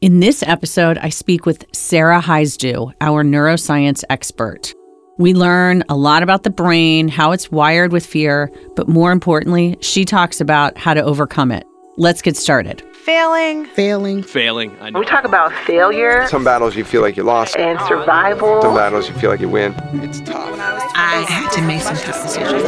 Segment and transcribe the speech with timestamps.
[0.00, 4.72] In this episode, I speak with Sarah Heisdu, our neuroscience expert.
[5.18, 9.76] We learn a lot about the brain, how it's wired with fear, but more importantly,
[9.82, 11.66] she talks about how to overcome it.
[11.98, 12.82] Let's get started.
[13.04, 13.66] Failing.
[13.66, 14.22] Failing.
[14.22, 14.74] Failing.
[14.80, 15.00] I know.
[15.00, 17.56] We talk about failure Some battles you feel like you lost.
[17.58, 18.62] and survival.
[18.62, 19.74] Some battles you feel like you win.
[20.02, 20.58] It's tough.
[20.94, 22.64] I had to make some tough decisions.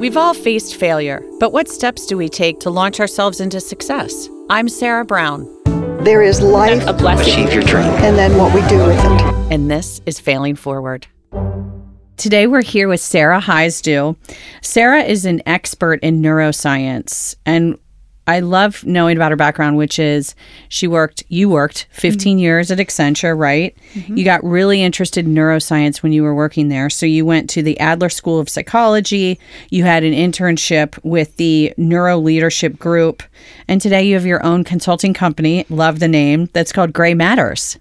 [0.00, 4.28] We've all faced failure, but what steps do we take to launch ourselves into success?
[4.48, 5.44] I'm Sarah Brown,
[6.04, 7.84] There is life a blessing, Achieve your dream.
[7.86, 9.52] and then what we do with it.
[9.52, 11.06] and this is Failing Forward.
[12.16, 14.16] Today, we're here with Sarah Heisdu.
[14.62, 17.76] Sarah is an expert in neuroscience, and
[18.26, 20.34] I love knowing about her background, which is
[20.68, 23.76] she worked, you worked 15 years at Accenture, right?
[24.16, 26.90] You got really interested in neuroscience when you were working there.
[26.90, 29.38] So you went to the Adler School of Psychology,
[29.70, 33.22] you had an internship with the Neuro Leadership Group,
[33.68, 37.78] and today you have your own consulting company, love the name, that's called Gray Matters.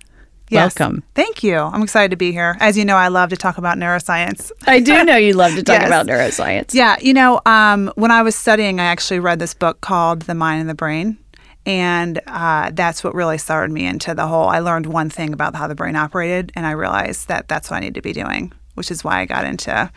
[0.50, 0.78] Yes.
[0.80, 1.04] Welcome.
[1.16, 1.58] Thank you.
[1.58, 2.56] I'm excited to be here.
[2.60, 4.52] As you know, I love to talk about neuroscience.
[4.68, 5.88] I do know you love to talk Yes.
[5.88, 6.74] about neuroscience.
[6.74, 10.36] Yeah, you know, um, when I was studying, I actually read this book called The
[10.36, 11.18] Mind and the Brain.
[11.66, 14.48] And uh, that's what really started me into the whole.
[14.48, 17.78] I learned one thing about how the brain operated, and I realized that that's what
[17.78, 19.92] I need to be doing, which is why I got into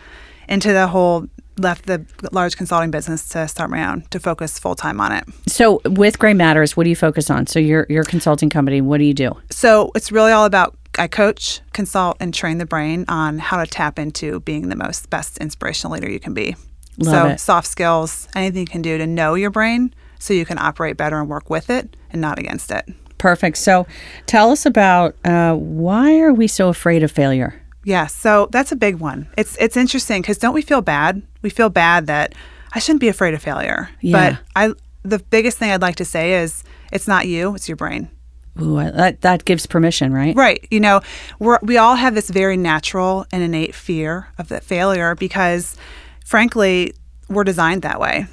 [0.49, 1.27] into the whole
[1.59, 5.25] left the large consulting business to start my own to focus full time on it.
[5.49, 7.47] So with Gray Matters, what do you focus on?
[7.47, 9.33] So your your consulting company, what do you do?
[9.51, 13.71] So it's really all about I coach, consult, and train the brain on how to
[13.71, 16.57] tap into being the most best inspirational leader you can be.
[16.99, 17.41] Love so it.
[17.41, 21.21] soft skills, anything you can do to know your brain so you can operate better
[21.21, 22.89] and work with it and not against it.
[23.19, 23.59] Perfect.
[23.59, 23.87] So
[24.27, 27.63] tell us about uh, why are we so afraid of failure?
[27.89, 29.28] Yeah, so that's a big one.
[29.39, 31.22] It's it's interesting because don't we feel bad?
[31.41, 32.34] We feel bad that
[32.75, 33.89] I shouldn't be afraid of failure.
[34.03, 34.12] Yeah.
[34.12, 34.75] But I
[35.08, 38.11] the biggest thing I'd like to say is it's not you, it's your brain.
[38.61, 40.36] Ooh, that that gives permission, right?
[40.36, 40.69] Right.
[40.70, 41.00] You know,
[41.39, 45.74] we're, we all have this very natural and innate fear of that failure because,
[46.27, 46.92] frankly,
[47.30, 48.27] we're designed that way.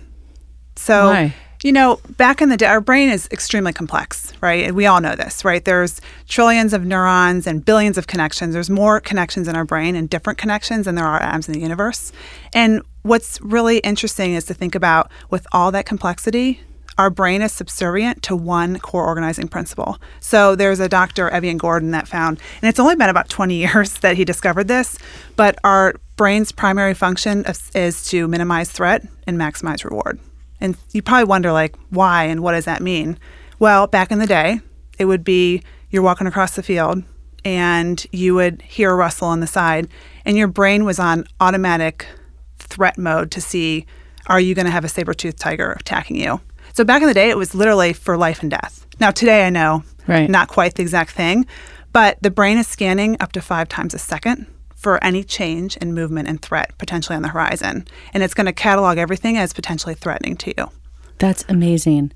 [0.75, 1.35] So, Why?
[1.64, 4.74] You know, back in the day, our brain is extremely complex, right?
[4.74, 5.64] We all know this, right?
[5.64, 8.54] There's trillions of neurons and billions of connections.
[8.54, 11.60] There's more connections in our brain and different connections than there are atoms in the
[11.60, 12.12] universe.
[12.54, 16.62] And what's really interesting is to think about with all that complexity,
[16.98, 19.98] our brain is subservient to one core organizing principle.
[20.20, 24.00] So there's a doctor, Evian Gordon, that found, and it's only been about 20 years
[24.00, 24.98] that he discovered this,
[25.36, 30.20] but our brain's primary function is to minimize threat and maximize reward.
[30.62, 33.18] And you probably wonder, like, why and what does that mean?
[33.60, 34.60] Well, back in the day,
[34.98, 37.04] it would be you're walking across the field
[37.44, 39.88] and you would hear a rustle on the side,
[40.26, 42.08] and your brain was on automatic
[42.58, 43.86] threat mode to see
[44.28, 46.42] are you going to have a saber-toothed tiger attacking you?
[46.74, 48.88] So back in the day, it was literally for life and death.
[49.00, 50.30] Now, today, I know Right.
[50.30, 51.46] not quite the exact thing,
[51.94, 54.48] but the brain is scanning up to five times a second
[54.85, 57.88] for any change in movement and threat potentially on the horizon.
[58.13, 60.69] And it's going to catalog everything as potentially threatening to you.
[61.18, 62.12] That's amazing.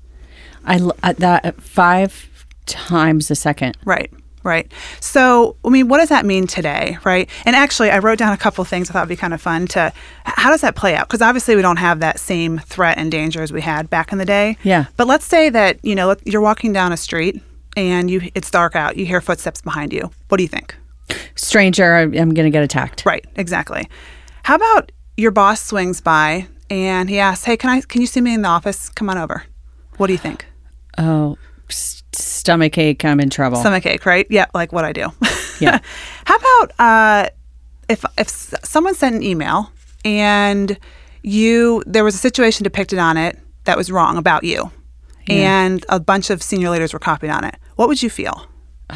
[0.64, 3.76] I that five times a second.
[3.84, 4.12] Right.
[4.44, 4.70] Right.
[5.00, 7.28] So, I mean, what does that mean today, right?
[7.44, 9.42] And actually, I wrote down a couple of things I thought would be kind of
[9.42, 9.92] fun to
[10.22, 11.08] how does that play out?
[11.08, 14.18] Because obviously, we don't have that same threat and danger as we had back in
[14.18, 14.56] the day.
[14.62, 14.84] Yeah.
[14.96, 17.42] But let's say that, you know, you're walking down a street
[17.76, 20.12] and you it's dark out, you hear footsteps behind you.
[20.28, 20.76] What do you think?
[21.34, 23.04] Stranger, I'm going to get attacked.
[23.06, 23.88] Right, exactly.
[24.42, 28.20] How about your boss swings by and he asks, "Hey, can I can you see
[28.20, 28.88] me in the office?
[28.90, 29.42] Come on over."
[29.96, 30.46] What do you think?
[30.98, 31.36] Oh,
[31.68, 33.04] s- stomach ache.
[33.04, 33.58] I'm in trouble.
[33.58, 34.26] Stomach ache, right?
[34.30, 35.08] Yeah, like what I do.
[35.60, 35.78] Yeah.
[36.24, 37.28] How about uh,
[37.90, 38.30] if if
[38.64, 39.70] someone sent an email
[40.06, 40.78] and
[41.22, 44.70] you there was a situation depicted on it that was wrong about you,
[45.28, 48.46] and a bunch of senior leaders were copied on it, what would you feel?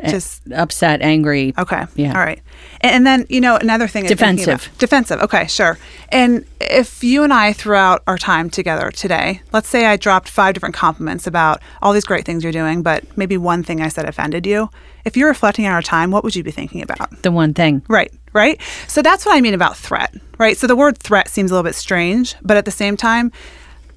[0.00, 1.54] Eh, Just Upset, angry.
[1.58, 1.84] Okay.
[1.96, 2.12] Yeah.
[2.12, 2.40] All right.
[2.80, 4.06] And, then, you know, another thing.
[4.06, 4.68] Defensive.
[4.78, 5.20] Defensive.
[5.20, 5.78] Okay, sure.
[6.10, 10.54] And if you and I, throughout our time together today, let's say I dropped five
[10.54, 14.08] different compliments about all these great things you're doing, but maybe one thing I said
[14.08, 14.70] offended you.
[15.04, 17.22] If you're reflecting on our time, what would you be thinking about?
[17.22, 17.82] The one thing.
[17.88, 18.60] Right, right.
[18.86, 20.56] So that's what I mean about threat, right?
[20.56, 23.32] So the word threat seems a little bit strange, but at the same time,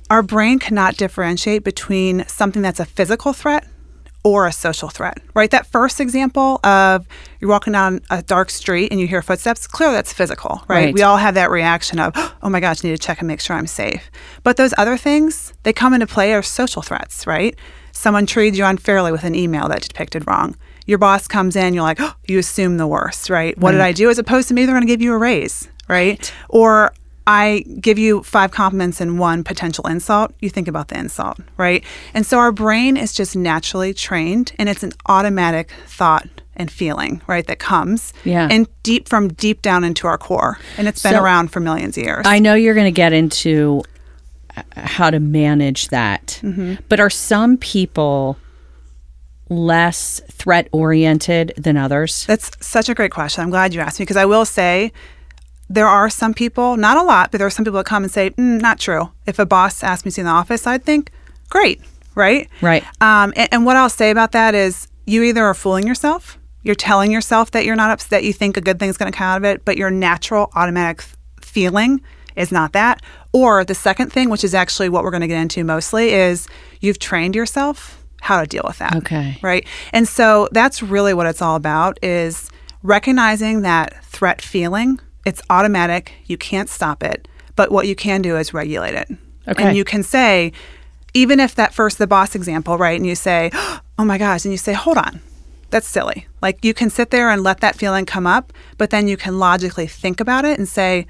[0.10, 3.68] our brain cannot differentiate between something that's a physical threat
[4.24, 5.50] or a social threat, right?
[5.50, 7.08] That first example of
[7.40, 10.86] you're walking down a dark street and you hear footsteps, clearly that's physical, right?
[10.86, 10.94] Right.
[10.94, 12.14] We all have that reaction of,
[12.44, 14.12] oh my gosh, I need to check and make sure I'm safe.
[14.44, 17.58] But those other things, they come into play are social threats, right?
[17.92, 20.56] Someone treated you unfairly with an email that depicted wrong.
[20.86, 23.58] Your boss comes in, you're like, oh, you assume the worst, right?
[23.58, 24.10] What did I do?
[24.10, 26.32] As opposed to maybe they're going to give you a raise, right?
[26.50, 26.94] Or
[27.28, 31.84] I give you five compliments and one potential insult, you think about the insult, right?
[32.14, 37.22] And so our brain is just naturally trained and it's an automatic thought and feeling,
[37.28, 38.48] right, that comes Yeah.
[38.52, 40.58] and deep from deep down into our core.
[40.78, 42.26] And it's been So- around for millions of years.
[42.26, 43.84] I know you're going to get into
[44.58, 46.76] uh, how to manage that, Mm-hmm.
[46.90, 48.38] but are some people
[49.50, 52.26] less threat oriented than others?
[52.26, 53.44] That's such a great question.
[53.44, 54.92] I'm glad you asked me because I will say
[55.74, 58.12] there are some people, not a lot, but there are some people that come and
[58.12, 59.12] say, mm, not true.
[59.26, 61.12] If a boss asked me to in the office, I'd think,
[61.50, 61.82] great,
[62.14, 62.50] right?
[62.62, 62.84] Right.
[63.00, 66.76] Um, and, and what I'll say about that is you either are fooling yourself, you're
[66.76, 69.28] telling yourself that you're not upset, that you think a good thing's going to come
[69.28, 71.04] out of it, but your natural automatic
[71.42, 72.02] feeling
[72.36, 73.02] is not that.
[73.34, 76.48] Or the second thing, which is actually what we're going to get into mostly, is
[76.82, 79.36] you've trained yourself how to deal with that Okay.
[79.42, 82.52] right and so that's really what it's all about is
[82.84, 88.38] recognizing that threat feeling it's automatic you can't stop it but what you can do
[88.38, 89.10] is regulate it
[89.48, 89.64] Okay.
[89.64, 90.52] and you can say
[91.14, 93.50] even if that first the boss example right and you say
[94.00, 95.20] oh my gosh and you say hold on
[95.72, 99.08] that's silly like you can sit there and let that feeling come up but then
[99.08, 101.08] you can logically think about it and say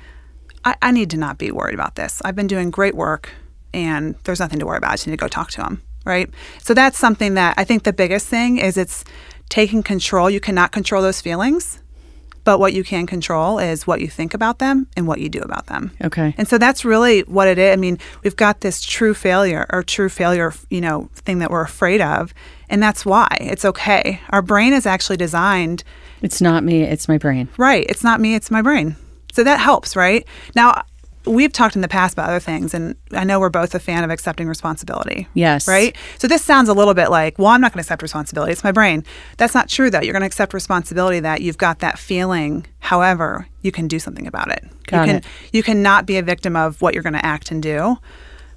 [0.64, 2.22] I, I need to not be worried about this.
[2.24, 3.34] I've been doing great work
[3.74, 4.92] and there's nothing to worry about.
[4.92, 5.82] I just need to go talk to him.
[6.06, 6.30] Right.
[6.62, 9.04] So that's something that I think the biggest thing is it's
[9.50, 10.30] taking control.
[10.30, 11.80] You cannot control those feelings,
[12.44, 15.40] but what you can control is what you think about them and what you do
[15.40, 15.92] about them.
[16.04, 16.34] Okay.
[16.38, 17.72] And so that's really what it is.
[17.72, 21.64] I mean, we've got this true failure or true failure, you know, thing that we're
[21.64, 22.34] afraid of.
[22.70, 24.22] And that's why it's okay.
[24.30, 25.84] Our brain is actually designed
[26.22, 27.50] It's not me, it's my brain.
[27.58, 27.86] Right.
[27.90, 28.96] It's not me, it's my brain.
[29.34, 30.28] So that helps, right?
[30.56, 30.84] Now,
[31.26, 34.04] we've talked in the past about other things, and I know we're both a fan
[34.04, 35.28] of accepting responsibility.
[35.34, 35.68] Yes.
[35.68, 35.96] Right?
[36.18, 38.52] So this sounds a little bit like, well, I'm not going to accept responsibility.
[38.52, 39.04] It's my brain.
[39.38, 40.02] That's not true, though.
[40.02, 42.66] You're going to accept responsibility that you've got that feeling.
[42.80, 44.64] However, you can do something about it.
[44.88, 45.26] Got you can it.
[45.54, 47.98] you cannot be a victim of what you're going to act and do,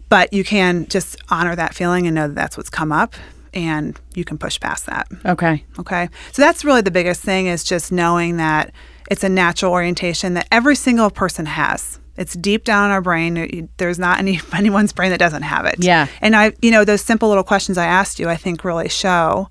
[0.09, 3.15] but you can just honor that feeling and know that that's what's come up
[3.55, 5.07] and you can push past that.
[5.25, 5.65] Okay.
[5.79, 6.09] Okay.
[6.33, 8.73] So that's really the biggest thing is just knowing that
[9.11, 12.01] it's a natural orientation that every single person has.
[12.17, 13.69] It's deep down in our brain.
[13.77, 15.77] There's not any anyone's brain that doesn't have it.
[15.79, 16.07] Yeah.
[16.21, 19.49] And I, you know, those simple little questions I asked you, I think really show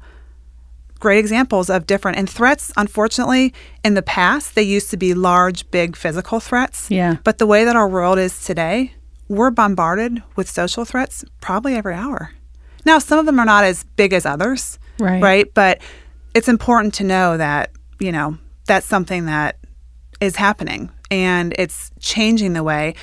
[1.00, 2.71] great examples of different and threats.
[2.77, 6.89] Unfortunately, in the past, they used to be large, big physical threats.
[6.89, 7.18] Yeah.
[7.24, 8.94] But the way that our world is today,
[9.27, 12.31] we're bombarded with social threats probably every hour.
[12.86, 15.21] Now, some of them are not as big as others, Right.
[15.21, 15.54] Right.
[15.54, 15.81] But
[16.33, 19.57] it's important to know that, you know, that's something that
[20.21, 22.95] is happening and it's changing the way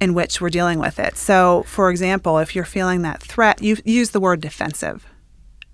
[0.00, 1.16] in which we're dealing with it.
[1.16, 5.06] So, for example, if you're feeling that threat, you use the word defensive.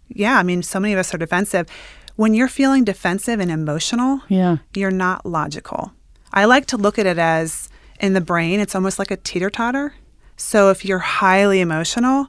[0.08, 1.66] Yeah, I mean, so many of us are defensive.
[2.16, 4.58] When you're feeling defensive and emotional, Yeah.
[4.74, 5.92] you're not logical.
[6.32, 7.68] I like to look at it as
[8.00, 9.94] in the brain, it's almost like a teeter totter.
[10.36, 12.28] So if you're highly emotional,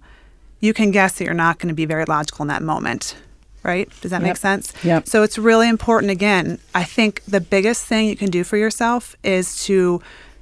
[0.59, 3.15] you can guess that you're not going to be very logical in that moment.
[3.63, 3.89] Right?
[4.01, 4.27] Does that Yep.
[4.27, 4.73] make sense?
[4.83, 5.07] Yep.
[5.07, 6.11] So it's really important.
[6.11, 10.01] Again, I think the biggest thing you can do for yourself is to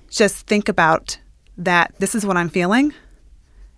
[0.10, 1.18] just think about
[1.58, 2.94] that this is what I'm feeling.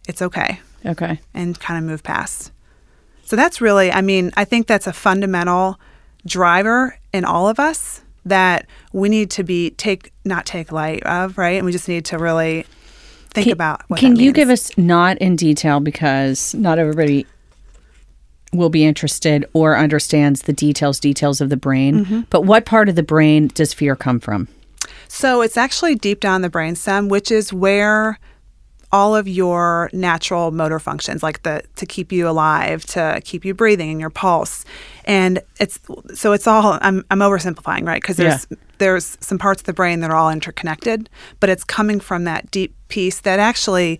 [0.07, 1.19] It's okay Okay.
[1.33, 2.51] and kind of move past.
[3.25, 5.77] So that's really, I mean, I think that's a fundamental
[6.25, 11.37] driver in all of us that we need to be take not take light of,
[11.37, 11.57] right?
[11.57, 12.65] And we just need to really
[13.33, 17.25] think Can- about what Can you give us not in detail because not everybody
[18.53, 22.05] will be interested or understands the details details of the brain.
[22.05, 22.21] Mm-hmm.
[22.29, 24.47] But what part of the brain does fear come from?
[25.07, 28.19] So it's actually deep down the brainstem, which is where
[28.91, 33.53] all of your natural motor functions, like the to keep you alive, to keep you
[33.53, 34.65] breathing, and your pulse,
[35.05, 35.79] and it's
[36.13, 36.77] so it's all.
[36.81, 38.01] I'm I'm oversimplifying, right?
[38.01, 41.99] Because there's there's some parts of the brain that are all interconnected, but it's coming
[41.99, 43.99] from that deep piece that actually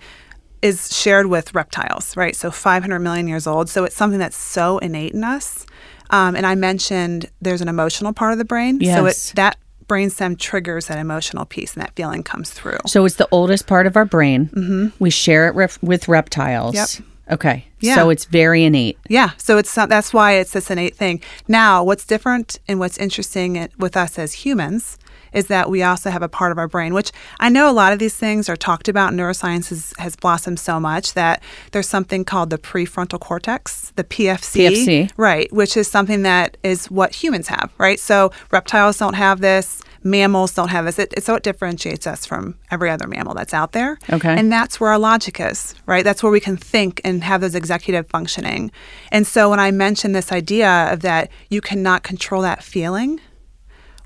[0.64, 2.36] is shared with reptiles, right?
[2.36, 3.70] So 500 million years old.
[3.70, 5.66] So it's something that's so innate in us.
[6.10, 8.80] Um, and I mentioned there's an emotional part of the brain.
[8.80, 9.32] So Yes.
[9.32, 12.78] it that brainstem triggers that emotional piece, and that feeling comes through.
[12.88, 14.48] So it's the oldest part of our brain.
[14.54, 14.88] Mm-hmm.
[15.00, 16.76] We share it ref- with reptiles.
[16.76, 16.90] Yep.
[17.32, 17.66] Okay.
[17.80, 17.96] Yeah.
[17.96, 18.98] So it's very innate.
[19.10, 21.22] Yeah, so it's not, that's why it's this innate thing.
[21.48, 24.98] Now, what's different and what's interesting with us as humans
[25.34, 27.94] is that we also have a part of our brain, which I know a lot
[27.94, 29.14] of these things are talked about.
[29.14, 34.70] Neuroscience has, has blossomed so much that there's something called the prefrontal cortex, the PFC,
[34.70, 35.12] PFC.
[35.18, 35.52] right?
[35.52, 38.00] Which is something that is what humans have, right?
[38.00, 39.82] So reptiles don't have this.
[40.04, 41.00] Mammals don't have this.
[41.00, 43.98] It, it, so it differentiates us from every other mammal that's out there.
[44.12, 44.38] Okay.
[44.38, 46.04] And that's where our logic is, right?
[46.04, 48.72] That's where we can think and have those executive functioning.
[49.12, 53.22] And so when I mentioned this idea of that you cannot control that feeling,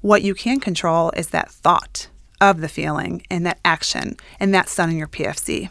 [0.08, 2.08] what you can control is that thought
[2.40, 5.70] of the feeling and that action, and that's done in your PFC.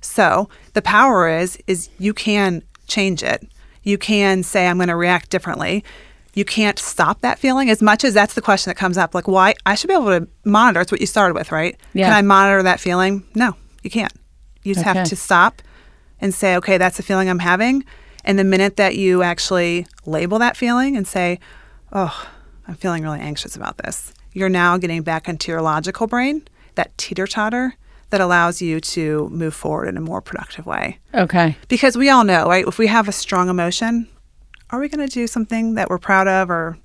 [0.00, 3.46] So the power is is you can change it.
[3.82, 5.84] You can say I'm going to react differently.
[6.34, 9.14] You can't stop that feeling as much as that's the question that comes up.
[9.14, 10.80] Like why I should be able to monitor.
[10.82, 11.76] It's what you started with, right?
[11.94, 12.06] Yeah.
[12.08, 13.24] Can I monitor that feeling?
[13.34, 14.12] No, you can't.
[14.64, 14.98] You just Okay.
[14.98, 15.62] have to stop
[16.20, 17.84] and say, okay, that's the feeling I'm having.
[18.24, 21.38] And the minute that you actually label that feeling and say,
[21.92, 22.26] oh,
[22.68, 26.96] I'm feeling really anxious about this, you're now getting back into your logical brain, that
[26.98, 27.74] teeter totter
[28.10, 30.98] that allows you to move forward in a more productive way.
[31.14, 31.56] Okay.
[31.68, 32.66] Because we all know, right?
[32.66, 34.08] If we have a strong emotion,
[34.70, 36.78] are we going to do something that we're proud of or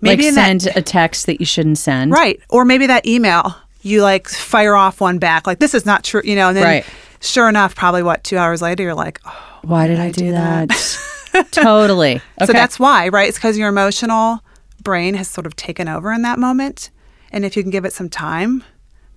[0.00, 2.12] maybe like send that, a text that you shouldn't send.
[2.12, 2.40] Right.
[2.48, 6.22] Or maybe that email, you like fire off one back, like, this is not true,
[6.24, 6.84] you know, and then Right.
[7.20, 10.70] sure enough, probably what, two hours later, you're like, oh, Why did I do that?
[11.50, 12.16] totally.
[12.16, 12.46] Okay.
[12.46, 13.28] So that's why, right?
[13.28, 14.42] It's because you're emotional
[14.82, 16.90] brain has sort of taken over in that moment.
[17.30, 18.62] And if you can give it some time,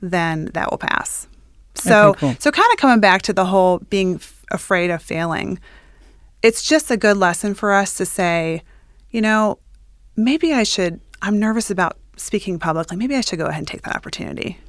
[0.02, 1.28] then that will pass.
[1.76, 2.36] So, Okay, cool.
[2.40, 5.60] so kind of coming back to the whole being f- afraid of failing,
[6.42, 8.62] it's just a good lesson for us to say,
[9.12, 9.60] you know,
[10.16, 12.96] maybe I should, I'm nervous about speaking publicly.
[12.96, 14.60] Maybe I should go ahead and take that opportunity.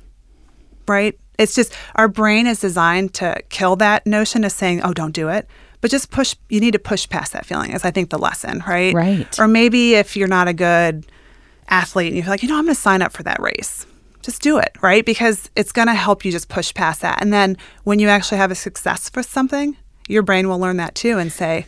[0.89, 1.19] Right?
[1.39, 5.29] It's just our brain is designed to kill that notion of saying, oh, don't do
[5.29, 5.47] it.
[5.81, 8.63] But just push, you need to push past that feeling, is I think the lesson,
[8.67, 8.95] right?
[8.95, 9.39] Right.
[9.39, 11.07] Or maybe if you're not a good
[11.69, 13.87] athlete and you're like, you know, I'm going to sign up for that race.
[14.23, 15.05] Just do it, right?
[15.05, 17.23] Because it's going to help you just push past that.
[17.23, 19.77] And then when you actually have a success for something,
[20.09, 21.67] your brain will learn that too and say,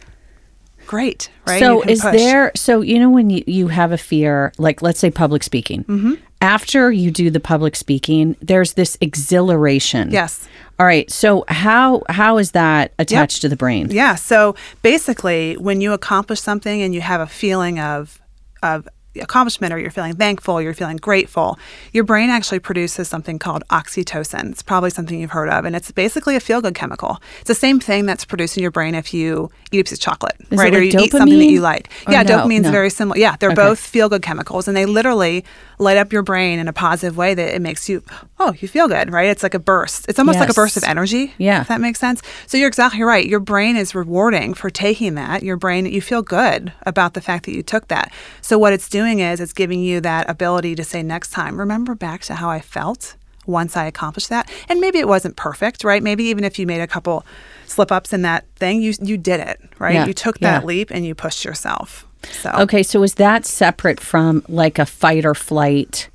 [0.86, 1.60] great, right?
[1.60, 2.16] So is push.
[2.16, 5.84] there so you know when you, you have a fear, like let's say public speaking.
[5.84, 6.14] Mm-hmm.
[6.40, 10.10] After you do the public speaking, there's this exhilaration.
[10.10, 10.48] Yes.
[10.78, 11.10] All right.
[11.10, 13.88] So how how is that attached to the brain?
[13.90, 14.14] Yeah.
[14.14, 18.20] So basically, when you accomplish something and you have a feeling of
[18.62, 18.88] of
[19.20, 21.58] accomplishment or you're feeling thankful, you're feeling grateful,
[21.92, 24.50] your brain actually produces something called oxytocin.
[24.52, 27.18] It's probably something you've heard of, and it's basically a feel good chemical.
[27.40, 30.00] It's the same thing that's produced in your brain if you eat a piece of
[30.00, 30.72] chocolate, Is right?
[30.74, 31.90] or like you eat something that you like.
[32.06, 32.38] Or yeah, no?
[32.38, 32.70] dopamine's No.
[32.70, 33.18] very similar.
[33.18, 33.56] Yeah, they're Okay.
[33.56, 35.44] both feel good chemicals, and they literally
[35.78, 38.02] light up your brain in a positive way that it makes you,
[38.38, 39.28] oh, you feel good, right?
[39.30, 40.06] It's like a burst.
[40.08, 41.34] It's almost like a burst of energy.
[41.38, 41.60] Yeah.
[41.62, 42.20] If that makes sense.
[42.46, 43.26] So you're exactly right.
[43.26, 45.42] Your brain is rewarding for taking that.
[45.42, 48.12] Your brain, you feel good about the fact that you took that.
[48.42, 51.94] So what it's doing is it's giving you that ability to say next time, remember
[51.94, 54.50] back to how I felt once I accomplished that.
[54.68, 56.02] And maybe it wasn't perfect, right?
[56.02, 57.24] Maybe even if you made a couple
[57.66, 59.94] slip ups in that thing, you you did it, right?
[59.94, 60.66] Yeah, You took that yeah.
[60.66, 62.06] leap and you pushed yourself.
[62.42, 66.10] So Okay, so is that separate from like a fight or flight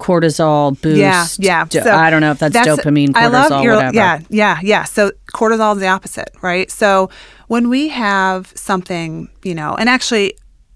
[0.00, 0.96] cortisol boost?
[0.98, 1.64] Yeah, yeah.
[1.66, 3.94] Do- So I don't know if that's, dopamine, cortisol, I love your, whatever.
[3.96, 4.84] Yeah, yeah, yeah.
[4.84, 6.70] So cortisol is the opposite, right?
[6.70, 7.10] So
[7.48, 10.34] when we have something, you know, and actually,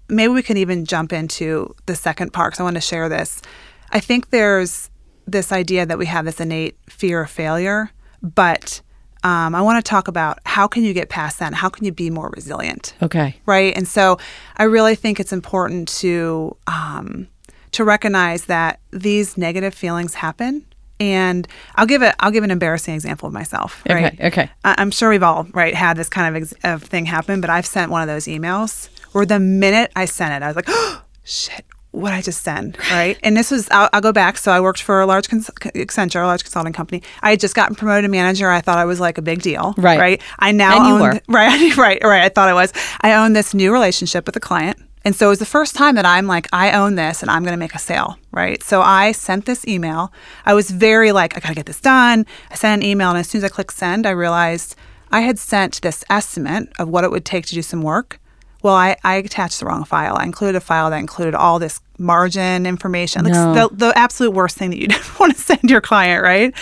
[0.09, 3.41] maybe we can even jump into the second part because I want to share this.
[3.91, 4.89] I think there's
[5.27, 8.81] this idea that we have this innate fear of failure, but
[9.23, 11.83] um, I want to talk about how can you get past that and how can
[11.85, 13.35] you be more resilient Okay.
[13.45, 13.75] right?
[13.75, 14.17] And so
[14.57, 17.27] I really think it's important to um,
[17.71, 20.65] to recognize that these negative feelings happen.
[21.01, 22.13] And I'll give it.
[22.19, 23.81] I'll give an embarrassing example of myself.
[23.89, 24.21] Okay, Right?
[24.21, 24.49] okay.
[24.65, 27.39] I- I'm sure we've all right had this kind of, ex- of thing happen.
[27.41, 30.55] But I've sent one of those emails where the minute I sent it, I was
[30.55, 33.17] like, oh, "Shit, what I just send?" Right?
[33.23, 33.67] And this was.
[33.71, 34.37] I'll, I'll go back.
[34.37, 37.03] So I worked for a large cons- Accenture, a large consulting company.
[37.21, 38.49] I had just gotten promoted to manager.
[38.49, 39.73] I thought I was like a big deal.
[39.77, 39.99] Right.
[39.99, 40.21] Right.
[40.39, 42.23] I now And own right, right, right.
[42.23, 42.73] I thought I was.
[43.01, 44.77] I own this new relationship with a client.
[45.05, 47.43] And so it was the first time that I'm like, I own this and I'm
[47.43, 48.61] going to make a sale, right?
[48.61, 50.11] So I sent this email.
[50.45, 52.25] I was very like, I got to get this done.
[52.51, 54.75] I sent an email, and as soon as I clicked send, I realized
[55.11, 58.19] I had sent this estimate of what it would take to do some work.
[58.61, 60.17] Well, I, I attached the wrong file.
[60.17, 63.53] I included a file that included all this margin information, like No.
[63.69, 66.53] the, the absolute worst thing that you don't want to send your client, right?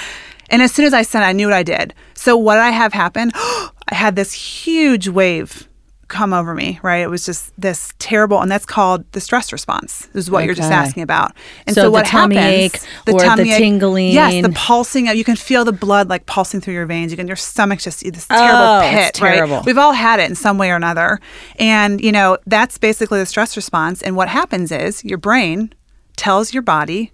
[0.49, 1.93] And as soon as I sent it, I knew what I did.
[2.13, 3.31] So what did I have happen?
[3.35, 5.67] I had this huge wave
[6.07, 6.97] come over me, right?
[7.01, 10.07] It was just this terrible, and that's called the stress response.
[10.13, 11.33] This is what you're just asking about.
[11.65, 12.75] And So so, the what tummy happens?
[13.07, 14.13] ache or the ache- tingling.
[14.13, 15.07] Yes, the pulsing.
[15.07, 17.11] You can feel the blood like pulsing through your veins.
[17.11, 19.13] You can your stomach just this oh, terrible Oh, pit.
[19.13, 19.55] terrible.
[19.57, 19.65] Right?
[19.65, 21.19] We've all had it in some way or another,
[21.59, 24.01] and you know that's basically the stress response.
[24.01, 25.73] And what happens is your brain
[26.15, 27.11] tells your body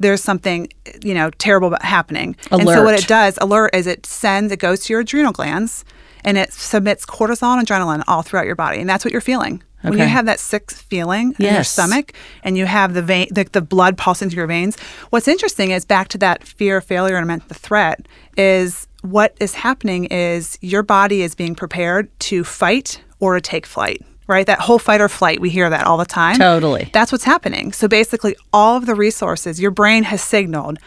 [0.00, 0.68] there's something
[1.02, 2.60] you know terrible happening Alert.
[2.60, 5.84] and so what it does alert is it sends it goes to your adrenal glands
[6.28, 9.62] and it submits cortisol and adrenaline all throughout your body and that's what you're feeling
[9.80, 13.44] when you have that sick feeling in your stomach and you have the vein the,
[13.44, 17.16] the blood pulsing through your veins what's interesting is back to that fear of failure
[17.16, 18.06] and meant the threat
[18.36, 23.66] is what is happening is your body is being prepared to fight or to take
[23.66, 24.46] flight right?
[24.46, 26.36] That whole fight or flight, we hear that all the time.
[26.36, 26.90] Totally.
[26.92, 27.72] That's what's happening.
[27.72, 30.78] So basically, all of the resources, your brain has signaled,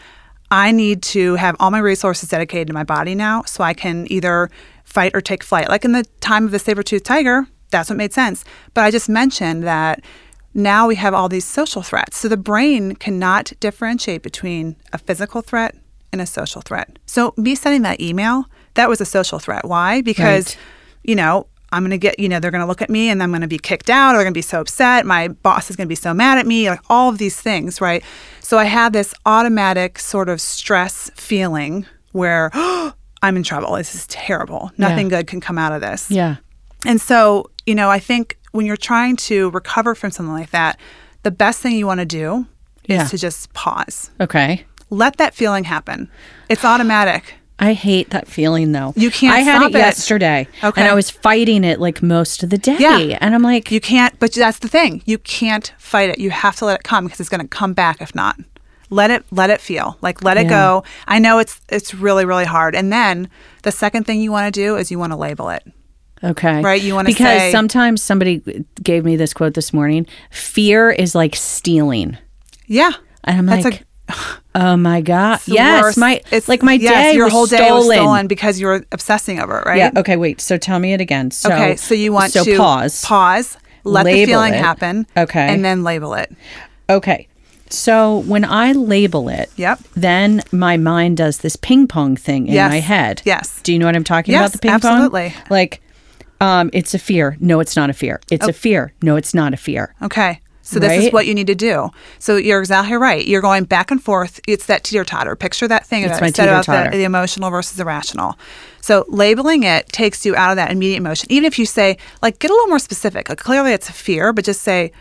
[0.52, 4.06] I need to have all my resources dedicated to my body now so I can
[4.12, 4.50] either
[4.92, 5.68] fight or take flight.
[5.68, 8.44] Like in the time of the saber toothed tiger, that's what made sense.
[8.74, 10.04] But I just mentioned that
[10.54, 12.18] now we have all these social threats.
[12.18, 15.74] So the brain cannot differentiate between a physical threat
[16.12, 16.98] and a social threat.
[17.06, 18.44] So me sending that email,
[18.74, 19.64] that was a social threat.
[19.64, 20.02] Why?
[20.02, 20.58] Because, Right.
[21.04, 23.22] you know, I'm going to get, you know, they're going to look at me and
[23.22, 25.06] I'm going to be kicked out or they're going to be so upset.
[25.06, 27.80] My boss is going to be so mad at me, like all of these things,
[27.80, 28.04] right?
[28.40, 33.74] So I had this automatic sort of stress feeling where oh, I'm in trouble.
[33.74, 34.70] This is terrible.
[34.78, 36.10] Nothing good can come out of this.
[36.10, 36.36] Yeah.
[36.84, 40.78] And so, you know, I think when you're trying to recover from something like that,
[41.22, 42.46] the best thing you want to do
[42.86, 43.04] Yeah.
[43.04, 44.10] is to just pause.
[44.20, 44.64] Okay.
[44.90, 46.10] Let that feeling happen.
[46.48, 47.34] It's automatic.
[47.58, 48.92] I hate that feeling though.
[48.96, 49.78] You can't I had it it.
[49.78, 50.48] yesterday.
[50.64, 50.80] Okay.
[50.80, 52.76] And I was fighting it like most of the day.
[52.80, 53.18] Yeah.
[53.20, 55.00] And I'm like, You can't, but that's the thing.
[55.06, 56.18] You can't fight it.
[56.18, 58.36] You have to let it come because it's going to come back if not.
[58.92, 59.96] Let it let it feel.
[60.02, 60.50] Like let it Yeah.
[60.50, 60.84] go.
[61.08, 62.74] I know it's it's really really hard.
[62.74, 63.28] And then
[63.62, 65.64] the second thing you want to do is you want to label it.
[66.22, 66.60] okay.
[66.60, 68.42] Right, you wanna Because say- sometimes somebody
[68.82, 72.16] gave me this quote this morning fear is like stealing.
[72.66, 72.92] Yeah.
[73.24, 73.84] And I'm That's a- like,
[74.54, 75.40] oh my God.
[75.46, 75.82] yes.
[75.82, 75.98] worst.
[75.98, 77.86] My, It's like my yes, day your was whole day stolen.
[77.88, 79.78] was stolen because you were obsessing over it, right?
[79.78, 79.90] Yeah.
[79.96, 80.16] Okay.
[80.16, 80.40] Wait.
[80.40, 81.30] So tell me it again.
[81.30, 83.02] So, okay, so you want so to pause.
[83.04, 84.60] pause, let the feeling it.
[84.60, 85.48] happen, Okay.
[85.48, 86.30] and then label it.
[86.90, 87.26] Okay.
[87.72, 89.80] So when I label it, Yep.
[89.96, 92.70] then my mind does this ping pong thing in Yes.
[92.70, 93.22] my head.
[93.24, 93.60] Yes.
[93.62, 94.52] Do you know what I'm talking Yes, about?
[94.52, 95.20] The ping absolutely.
[95.20, 95.26] pong?
[95.28, 95.50] Absolutely.
[95.50, 95.80] Like,
[96.40, 97.36] um, it's a fear.
[97.40, 98.20] No, it's not a fear.
[98.30, 98.92] It's a fear.
[99.02, 99.94] No, it's not a fear.
[100.02, 100.40] Okay.
[100.64, 101.90] So this is what you need to do.
[102.18, 103.26] So you're exactly right.
[103.26, 104.40] You're going back and forth.
[104.46, 105.34] It's that teeter totter.
[105.34, 106.90] Picture that thing It's about teeter-totter.
[106.92, 108.38] the, the emotional versus the rational.
[108.80, 111.26] So labeling it takes you out of that immediate emotion.
[111.32, 113.28] Even if you say, like, get a little more specific.
[113.28, 114.92] Like clearly it's a fear, but just say,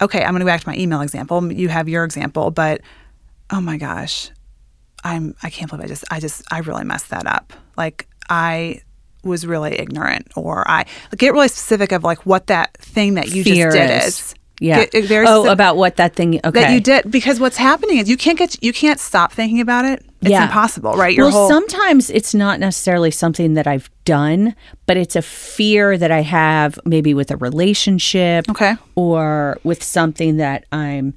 [0.00, 1.52] okay, I'm going to go back to my email example.
[1.52, 2.80] You have your example, but
[3.50, 4.30] oh my gosh,
[5.04, 7.52] I'm I can't believe I just I just I really messed that up.
[7.76, 8.82] Like I
[9.22, 13.44] was really ignorant, or I get really specific of like what that thing that you
[13.44, 14.06] fear just did is.
[14.06, 14.34] is.
[14.60, 14.84] Yeah.
[14.84, 16.38] Get- uh, very oh, specific- about what that thing.
[16.44, 16.60] Okay.
[16.60, 19.84] that you did because what's happening is you can't get you can't stop thinking about
[19.86, 20.04] it.
[20.20, 20.44] It's Yeah.
[20.44, 21.16] impossible, right?
[21.16, 24.54] Your well, whole sometimes it's not necessarily something that I've done,
[24.86, 28.76] but it's a fear that I have maybe with a relationship Okay.
[28.96, 31.14] or with something that I'm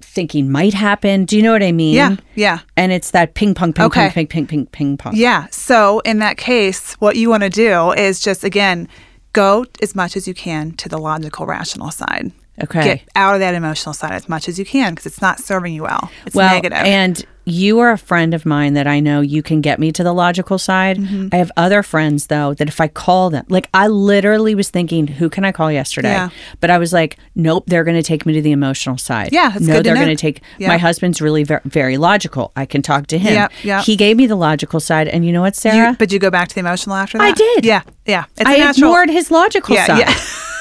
[0.00, 1.24] thinking might happen.
[1.24, 1.94] Do you know what I mean?
[1.94, 2.58] yeah, yeah.
[2.76, 4.02] And it's that ping pong, ping Okay.
[4.06, 5.12] pong, ping ping ping ping pong.
[5.14, 5.46] Yeah.
[5.50, 8.88] So in that case, what you want to do is just again
[9.32, 12.32] go as much as you can to the logical, rational side.
[12.62, 12.84] Okay.
[12.84, 15.74] Get out of that emotional side as much as you can because it's not serving
[15.74, 16.10] you well.
[16.26, 16.78] It's well, negative.
[16.78, 20.04] and you are a friend of mine that I know you can get me to
[20.04, 20.98] the logical side.
[20.98, 21.28] Mm-hmm.
[21.32, 25.06] I have other friends though that if I call them, like I literally was thinking,
[25.08, 26.10] who can I call yesterday?
[26.12, 26.28] Yeah.
[26.60, 29.30] But I was like, nope, they're going to take me to the emotional side.
[29.32, 30.42] Yeah, that's no, they're going to take.
[30.58, 30.68] Yeah.
[30.68, 32.52] My husband's really very, very logical.
[32.54, 33.32] I can talk to him.
[33.32, 33.84] Yep, yep.
[33.84, 35.90] He gave me the logical side, and you know what, Sarah?
[35.92, 37.24] You, but you go back to the emotional after that.
[37.24, 37.64] I did.
[37.64, 38.26] Yeah, yeah.
[38.36, 39.98] It's I natural, ignored his logical Yeah, side.
[40.00, 40.14] yeah.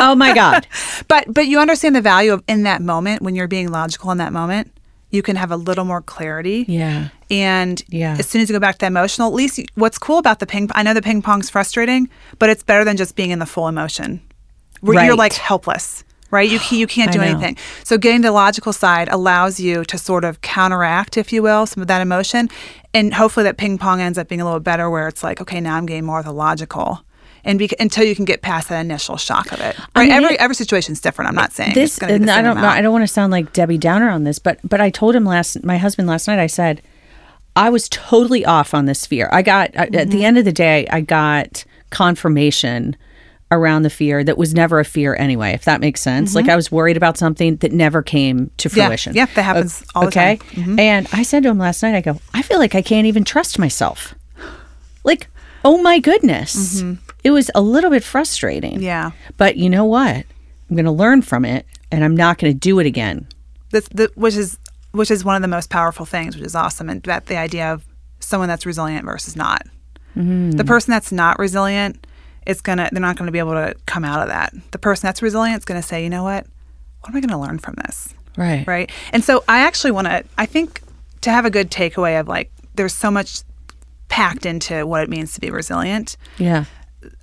[0.00, 0.66] oh my god.
[1.08, 4.18] But but you understand the value of in that moment when you're being logical in
[4.18, 4.70] that moment,
[5.10, 6.64] you can have a little more clarity.
[6.68, 7.08] Yeah.
[7.30, 8.16] And Yeah.
[8.18, 10.46] as soon as you go back to the emotional, at least what's cool about the
[10.46, 13.46] ping, I know the ping pong's frustrating, but it's better than just being in the
[13.46, 14.20] full emotion.
[14.80, 16.48] Where you're like helpless, right?
[16.48, 17.56] You, you can't do anything.
[17.84, 21.80] So getting the logical side allows you to sort of counteract, if you will, some
[21.80, 22.48] of that emotion.
[22.94, 25.60] And hopefully that ping pong ends up being a little better where it's like, okay,
[25.60, 27.00] now I'm getting more of the logical.
[27.48, 30.34] And bec until you can get past that initial shock of it, I mean, every
[30.34, 31.28] it- every situation's different.
[31.30, 32.76] I'm not saying this it's going to be the I don't amount.
[32.78, 35.24] I don't want to sound like Debbie Downer on this, but but I told him
[35.24, 36.38] last my husband last night.
[36.38, 36.82] I said
[37.56, 39.28] I was totally off on this fear.
[39.32, 40.10] I got at Mm-hmm.
[40.10, 42.96] the end of the day, I got confirmation
[43.50, 45.52] around the fear that was never a fear anyway.
[45.54, 48.78] If that makes sense, like I was worried about something that never came to Mm-hmm.
[48.78, 48.86] Yeah.
[48.88, 49.14] fruition.
[49.14, 50.36] Yep, that happens all the okay?
[50.36, 50.48] time.
[50.50, 50.78] Mm-hmm.
[50.78, 53.24] And I said to him last night, I go, I feel like I can't even
[53.24, 54.14] trust myself.
[55.02, 55.28] Like,
[55.64, 56.82] oh my goodness.
[57.24, 58.80] It was a little bit frustrating.
[58.80, 59.10] Yeah.
[59.36, 60.24] But you know what?
[60.70, 63.26] I'm going to learn from it and I'm not going to do it again.
[63.70, 64.58] this, the, which is
[64.92, 67.72] which is one of the most powerful things, which is awesome, and that the idea
[67.72, 67.84] of
[68.20, 69.62] someone that's resilient versus not.
[70.16, 70.52] Mm-hmm.
[70.52, 72.06] The person that's not resilient
[72.46, 74.54] is gonna they're not gonna be able to come out of that.
[74.70, 76.46] The person that's resilient is gonna say, you know what,
[77.00, 78.14] what am I gonna learn from this?
[78.36, 78.66] Right.
[78.66, 78.90] Right.
[79.12, 80.24] And so I actually want to.
[80.38, 80.80] I think
[81.20, 83.42] to have a good takeaway of like there's so much
[84.08, 86.16] packed into what it means to be resilient.
[86.38, 86.64] Yeah.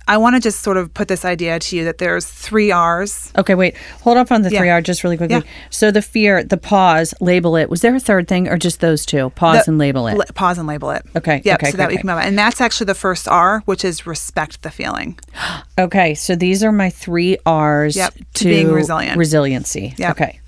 [0.08, 3.32] I want to just sort of put this idea to you that there's three R's.
[3.36, 3.76] Okay, wait.
[4.02, 4.60] Hold up on the Yeah.
[4.60, 5.36] three R just really quickly.
[5.36, 5.42] Yeah.
[5.68, 7.68] So the fear, the pause, label it.
[7.68, 9.30] Was there a third thing or just those two?
[9.30, 10.16] Pause The- and label it.
[10.16, 11.02] la- pause and label it.
[11.16, 11.60] Okay, Yep.
[11.62, 12.22] okay, so that okay, we can move on.
[12.22, 15.18] And that's actually the first R, which is respect the feeling.
[15.78, 19.18] Okay, so these are my three R's Yep, to, to being resilient.
[19.18, 19.94] Resiliency.
[19.98, 20.10] Yep.
[20.12, 20.40] Okay.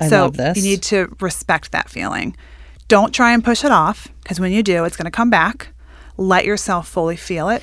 [0.00, 0.56] I so love this.
[0.56, 2.34] you need to respect that feeling.
[2.88, 5.68] Don't try and push it off because when you do, it's going to come back.
[6.16, 7.62] Let yourself fully feel it.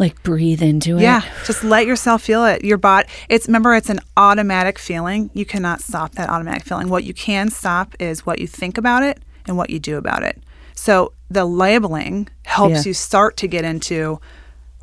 [0.00, 1.02] Like breathe into it.
[1.02, 2.64] Yeah, just let yourself feel it.
[2.64, 3.06] Your body.
[3.28, 5.30] It's remember, it's an automatic feeling.
[5.34, 6.88] You cannot stop that automatic feeling.
[6.88, 10.24] What you can stop is what you think about it and what you do about
[10.24, 10.42] it.
[10.74, 12.88] So the labeling helps Yeah.
[12.90, 14.18] you start to get into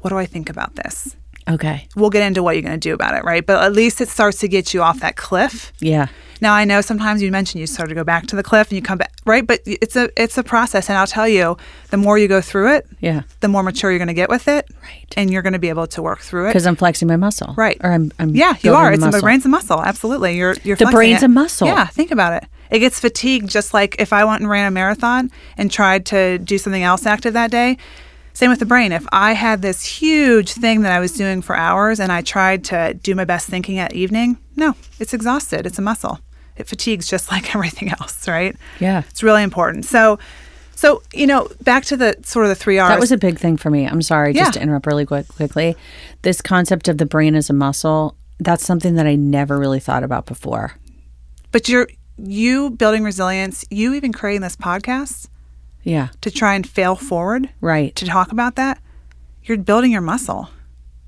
[0.01, 1.15] what do I think about this.
[1.49, 1.87] Okay.
[1.95, 3.45] We'll get into what you're going to do about it, right?
[3.45, 5.71] But at least it starts to get you off that cliff.
[5.79, 6.07] Yeah.
[6.39, 8.75] Now I know sometimes you mentioned you sort of go back to the cliff and
[8.75, 9.45] you come back, right?
[9.47, 11.57] But it's a it's a process, and I'll tell you,
[11.89, 13.21] the more you go through it, Yeah.
[13.39, 15.11] the more mature you're going to get with it, Right.
[15.17, 17.55] And you're going to be able to work through it, Because I'm flexing my muscle.
[17.57, 17.77] Right.
[17.83, 18.93] Or I'm, I'm yeah, you are.
[18.93, 19.81] It's the brain's a muscle.
[19.81, 20.37] Absolutely.
[20.37, 21.25] You're you're The brain's it.
[21.25, 21.67] a muscle.
[21.67, 22.47] Yeah, think about it.
[22.69, 26.37] It gets fatigued just like if I went and ran a marathon and tried to
[26.37, 27.77] do something else active that day.
[28.37, 28.91] Same with the brain.
[28.91, 32.63] If I had this huge thing that I was doing for hours and I tried
[32.65, 35.65] to do my best thinking at evening, no, it's exhausted.
[35.65, 36.19] It's a muscle.
[36.55, 38.55] It fatigues just like everything else, right?
[38.79, 39.01] Yeah.
[39.09, 39.85] It's really important.
[39.85, 40.19] So
[40.75, 42.91] so, you know, back to the sort of the three R's.
[42.91, 43.87] That was a big thing for me.
[43.87, 44.41] I'm sorry, Yeah.
[44.43, 45.75] just to interrupt really quick, quickly.
[46.21, 50.03] This concept of the brain as a muscle, that's something that I never really thought
[50.03, 50.73] about before.
[51.51, 55.27] but you're you building resilience, you even creating this podcast
[55.83, 56.09] Yeah.
[56.21, 57.95] to try and fail forward Right.
[57.95, 58.79] to talk about that,
[59.43, 60.49] you're building your muscle.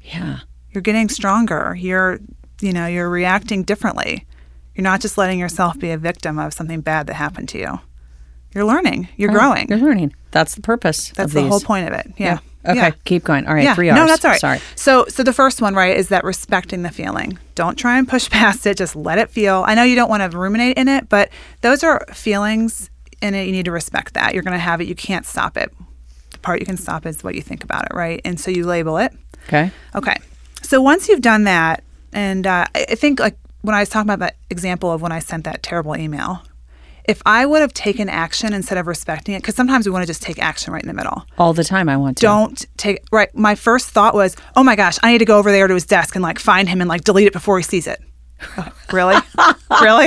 [0.01, 0.39] Yeah.
[0.71, 1.75] You're getting stronger.
[1.79, 2.19] You're,
[2.61, 4.25] you know, you're reacting differently.
[4.75, 7.79] You're not just letting yourself be a victim of something bad that happened to you.
[8.53, 9.09] You're learning.
[9.17, 9.67] You're oh, growing.
[9.69, 10.13] You're learning.
[10.31, 11.11] That's the purpose.
[11.15, 11.49] That's the these.
[11.49, 12.13] whole point of it.
[12.17, 12.39] Yeah.
[12.65, 12.75] Okay.
[12.75, 12.91] Yeah.
[13.05, 13.47] Keep going.
[13.47, 13.63] All right.
[13.63, 13.75] Yeah.
[13.75, 13.95] Three R's.
[13.97, 14.39] No, that's all right.
[14.39, 14.59] Sorry.
[14.75, 17.37] So, so the first one, right, is that respecting the feeling.
[17.55, 18.77] Don't try and push past it.
[18.77, 19.63] Just let it feel.
[19.67, 21.29] I know you don't want to ruminate in it, but
[21.61, 22.89] those are feelings
[23.21, 23.45] it.
[23.45, 24.33] You need to respect that.
[24.33, 24.87] You're going to have it.
[24.87, 25.71] You can't stop it.
[26.31, 28.21] The part you can stop is what you think about it, right?
[28.25, 29.13] And so you label it.
[29.47, 29.71] Okay.
[29.95, 30.15] Okay.
[30.61, 34.19] So once you've done that, and uh, I think like when I was talking about
[34.19, 36.41] that example of when I sent that terrible email,
[37.05, 40.07] if I would have taken action instead of respecting it, because sometimes we want to
[40.07, 41.25] just take action right in the middle.
[41.39, 42.21] All the time I want to.
[42.21, 43.33] Don't take right.
[43.35, 45.85] My first thought was, oh my gosh, I need to go over there to his
[45.85, 47.99] desk and like find him and like delete it before he sees it.
[48.91, 49.15] Really?
[49.81, 50.05] really?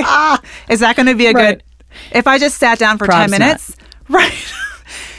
[0.69, 1.59] Is that going to be a Right.
[1.59, 1.63] good?
[2.11, 3.39] If I just sat down for Probs ten not.
[3.39, 3.75] minutes,
[4.09, 4.53] right?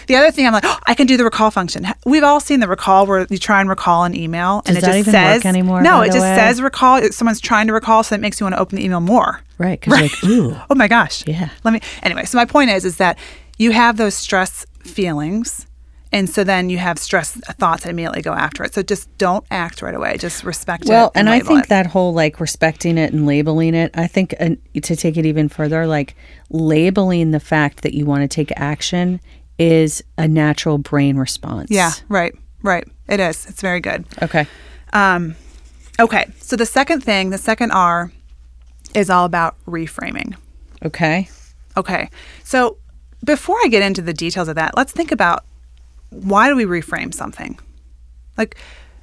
[0.06, 1.86] The other thing I'm like, oh, I can do the recall function.
[2.04, 4.86] We've all seen the recall where you try and recall an email and it that
[4.88, 6.36] just even says work anymore, No, it just way?
[6.36, 7.00] says recall.
[7.10, 9.40] Someone's trying to recall, so that makes you want to open the email more.
[9.56, 9.80] Right.
[9.80, 10.54] Because like, ooh.
[10.70, 11.26] Oh my gosh.
[11.26, 11.48] Yeah.
[11.64, 13.18] Let me anyway, so my point is is that
[13.56, 15.66] you have those stress feelings
[16.14, 18.72] and so then you have stress thoughts that immediately go after it.
[18.72, 20.16] So just don't act right away.
[20.16, 21.00] Just respect Well, it.
[21.02, 21.68] Well, and I label think it.
[21.70, 24.50] that whole like respecting it and labeling it, I think uh,
[24.80, 26.14] to take it even further, like
[26.50, 29.20] labeling the fact that you want to take action
[29.58, 31.70] is a natural brain response.
[31.72, 32.32] Yeah, right.
[32.62, 32.86] Right.
[33.08, 33.44] It is.
[33.46, 34.06] It's very good.
[34.22, 34.46] Okay.
[34.92, 35.34] Um
[35.98, 36.30] okay.
[36.38, 38.12] So the second thing, the second R
[38.94, 40.36] is all about reframing.
[40.84, 41.28] Okay.
[41.76, 42.08] Okay.
[42.44, 42.78] So
[43.24, 45.44] before I get into the details of that, let's think about
[46.22, 47.58] why do we reframe something?
[48.36, 48.56] Like,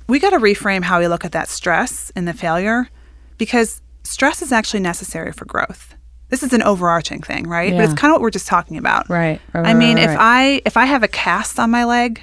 [0.07, 2.89] we got to reframe how we look at that stress and the failure
[3.37, 5.95] because stress is actually necessary for growth.
[6.29, 7.71] This is an overarching thing, right?
[7.73, 9.09] But it's kind of what we're just talking about.
[9.09, 9.41] Right.
[9.53, 10.17] right, I mean, right, if.
[10.17, 12.21] I if I have a cast on my leg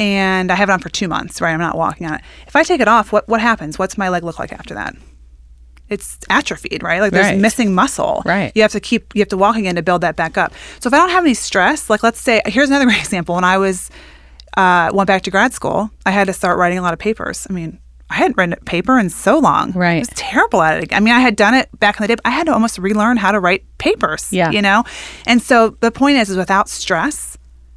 [0.00, 1.52] and I have it on for two months, right?
[1.52, 2.20] I'm not walking on it.
[2.48, 3.78] If I take it off, what what happens?
[3.78, 4.96] What's my leg look like after that?
[5.88, 7.00] It's atrophied, right?
[7.00, 7.38] Like there's Right.
[7.38, 8.22] missing muscle.
[8.24, 8.50] Right.
[8.56, 10.52] You have to keep you have to walk again to build that back up.
[10.80, 13.34] So if I don't have any stress, like let's say here's another great example.
[13.36, 13.88] When I was
[14.56, 17.46] uh, went back to grad school, I had to start writing a lot of papers.
[17.48, 17.78] I mean,
[18.10, 19.72] I hadn't written a paper in so long.
[19.72, 19.96] Right.
[19.96, 20.92] I was terrible at it.
[20.94, 22.78] I mean, I had done it back in the day, but I had to almost
[22.78, 24.32] relearn how to write papers.
[24.32, 24.50] Yeah.
[24.50, 24.84] You know?
[25.26, 27.36] And so the point is, is without stress,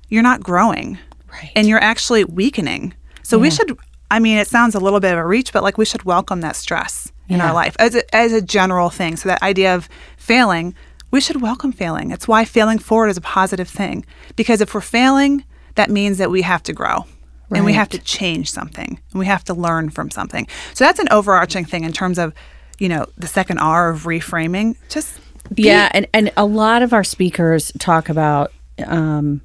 [0.10, 0.98] you're not growing.
[1.32, 1.52] Right.
[1.56, 2.94] And you're actually weakening.
[3.24, 3.78] So we should,
[4.12, 6.42] I mean, it sounds a little bit of a reach, but like we should welcome
[6.42, 7.48] that stress in Yeah.
[7.48, 9.16] our life as a, as a general thing.
[9.18, 10.76] So that idea of failing,
[11.12, 12.12] we should welcome failing.
[12.12, 14.06] It's why failing forward is a positive thing.
[14.36, 15.44] Because if we're failing,
[15.78, 17.06] that means that we have to grow.
[17.50, 19.00] And we have to change something.
[19.12, 20.48] And we have to learn from something.
[20.74, 22.34] So that's an overarching thing in terms of,
[22.78, 24.76] you know, the second R of reframing.
[24.90, 25.18] Just
[25.54, 28.52] be- Yeah, and, and a lot of our speakers talk about
[28.86, 29.40] um,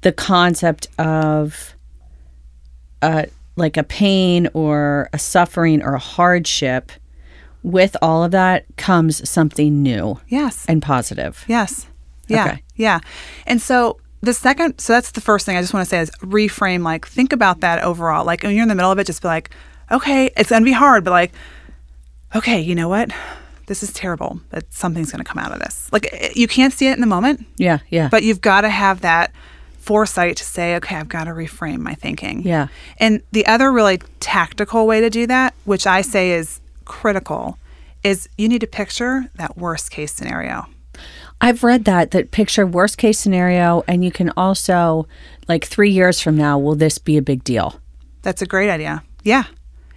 [0.00, 1.74] the concept of
[3.02, 3.24] uh,
[3.56, 6.92] like a pain or a suffering or a hardship.
[7.62, 10.64] With all of that comes something new Yes.
[10.66, 11.44] and positive.
[11.46, 11.86] Yes.
[12.26, 12.46] Yeah.
[12.46, 12.62] Okay.
[12.74, 13.00] Yeah.
[13.46, 16.10] And so the second, so that's the first thing I just want to say is
[16.20, 16.82] reframe.
[16.82, 18.24] Like, think about that overall.
[18.24, 19.50] Like, when you're in the middle of it, just be like,
[19.90, 21.32] okay, it's gonna be hard, but like,
[22.34, 23.10] okay, you know what?
[23.66, 24.40] This is terrible.
[24.50, 25.88] But something's gonna come out of this.
[25.92, 28.08] Like, eh, you can't see it in the moment, Yeah, yeah.
[28.08, 29.32] but you've got to have that
[29.78, 32.42] foresight to say, okay, I've got to reframe my thinking.
[32.42, 32.68] Yeah.
[32.98, 37.58] And the other really tactical way to do that, which I say is critical,
[38.04, 40.66] is you need to picture that worst case scenario.
[41.42, 45.06] I've read that that picture worst case scenario, and you can also
[45.48, 47.80] like three years from now, will this be a big deal?
[48.22, 49.02] That's a great idea.
[49.24, 49.44] Yeah.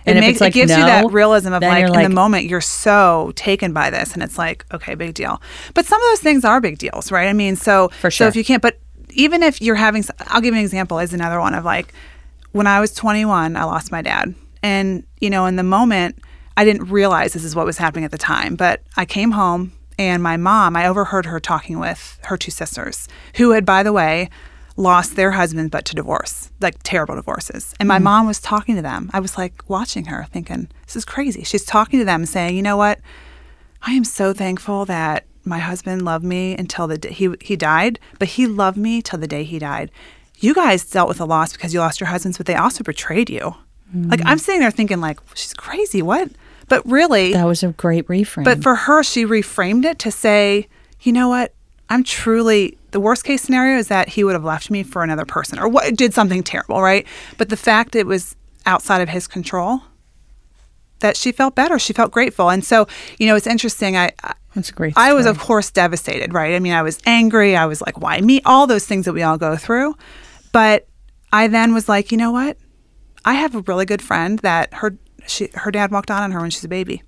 [0.07, 2.45] And it makes like it gives you that realism of then like in the moment
[2.45, 5.41] you're so taken by this and it's like, okay, big deal.
[5.73, 7.27] But some of those things are big deals, right?
[7.27, 8.25] I mean, so For sure.
[8.25, 8.79] so if you can't but
[9.11, 11.93] even if you're having i'll give you an example is another one of like
[12.51, 14.35] when I was 21, I lost my dad.
[14.61, 16.19] And you know, in the moment
[16.55, 19.71] I didn't realize this is what was happening at the time, but I came home
[19.97, 23.93] and my mom, I overheard her talking with her two sisters, who had, by the
[23.93, 24.29] way,
[24.77, 27.73] lost their husband but to divorce, like terrible divorces.
[27.79, 28.03] And my hmm.
[28.03, 29.09] mom was talking to them.
[29.13, 31.43] I was like watching her, thinking, this is crazy.
[31.43, 32.99] She's talking to them, saying, you know what?
[33.81, 37.99] I am so thankful that my husband loved me until the day he he died,
[38.17, 39.91] but he loved me till the day he died.
[40.39, 43.29] You guys dealt with a loss because you lost your husbands, but they also betrayed
[43.29, 43.55] you.
[43.93, 44.27] Like hmm.
[44.27, 46.01] I'm sitting there thinking, like she's crazy.
[46.01, 46.31] What?
[46.67, 48.43] But really, That was a great reframe.
[48.43, 50.67] but for her, she reframed it to say,
[51.01, 51.53] you know what?
[51.89, 55.25] I'm truly the worst case scenario is that he would have left me for another
[55.25, 57.05] person or what did something terrible, right?
[57.37, 59.81] But the fact it was outside of his control,
[60.99, 61.77] that she felt better.
[61.77, 62.49] She felt grateful.
[62.49, 62.87] And so,
[63.19, 63.97] you know, it's interesting.
[63.97, 64.93] I, I That's a great.
[64.95, 66.55] I was, of course, devastated, right?
[66.55, 67.55] I mean, I was angry.
[67.55, 68.41] I was like, why me?
[68.45, 69.95] All those things that we all go through.
[70.53, 70.87] But
[71.33, 72.57] I then was like, you know what?
[73.25, 74.97] I have a really good friend that her
[75.27, 77.03] she her dad walked out on her when she was a baby.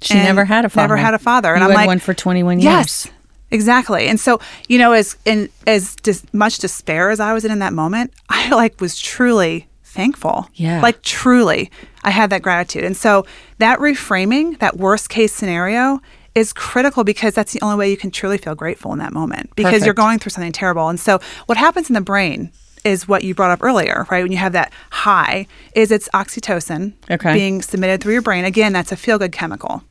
[0.00, 0.88] She and never had a father.
[0.88, 1.54] Never had a father.
[1.54, 2.64] And You I'm like, one for 21 years.
[2.64, 3.08] Yes,
[3.50, 4.08] exactly.
[4.08, 7.60] And so, you know, as in as dis- much despair as I was in in
[7.60, 10.48] that moment, I like was truly thankful.
[10.54, 10.82] Yeah.
[10.82, 11.70] like truly,
[12.04, 12.84] I had that gratitude.
[12.84, 13.24] And so
[13.58, 16.00] that reframing, that worst case scenario.
[16.34, 19.56] Is critical because that's the only way you can truly feel grateful in that moment
[19.56, 20.90] because you're going through something terrible.
[20.90, 22.52] And so, what happens in the brain
[22.86, 24.22] is what you brought up earlier, right?
[24.22, 27.32] When you have that high, is it's oxytocin Okay.
[27.34, 28.44] being submitted through your brain.
[28.44, 29.82] Again, that's a feel good chemical.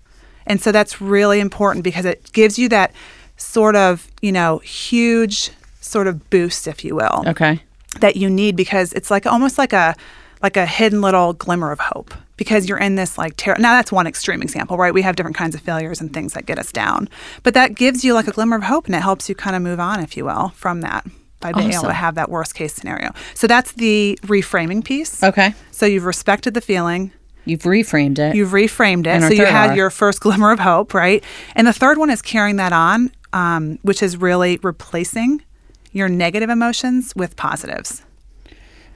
[0.47, 2.93] And so that's really important because it gives you that
[3.37, 7.59] sort of, you know, huge sort of boost, if you will, Okay.
[7.99, 9.95] that you need because it's like almost like a
[10.41, 13.55] like a hidden little glimmer of hope because you're in this like terror.
[13.57, 14.93] Now that's one extreme example, right?
[14.93, 17.09] We have different kinds of failures and things that get us down,
[17.41, 19.61] but that gives you like a glimmer of hope and it helps you kind of
[19.63, 21.03] move on, if you will, from that
[21.51, 23.11] by being able to have that worst case scenario.
[23.35, 25.21] So that's the reframing piece.
[25.23, 25.53] Okay.
[25.71, 27.11] So you've respected the feeling,
[27.47, 28.35] You've reframed it.
[28.35, 29.21] You've reframed it.
[29.21, 29.75] So you had R.
[29.75, 31.23] your first glimmer of hope, right?
[31.53, 35.43] And the third one is carrying that on, um, which is really replacing
[35.91, 38.01] your negative emotions with positives.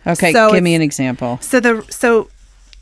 [0.05, 0.33] okay.
[0.33, 1.37] so give me an example.
[1.41, 2.29] So the so,